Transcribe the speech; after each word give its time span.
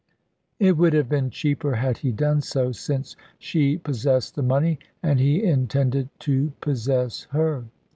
It 0.57 0.77
would 0.77 0.93
have 0.93 1.07
been 1.07 1.29
cheaper 1.29 1.75
had 1.75 1.99
he 1.99 2.11
done 2.11 2.41
so, 2.41 2.71
since 2.71 3.15
she 3.37 3.77
possessed 3.77 4.33
the 4.33 4.41
money 4.41 4.79
and 5.03 5.19
he 5.19 5.43
intended 5.43 6.09
to 6.21 6.53
possess 6.59 7.27
her. 7.29 7.65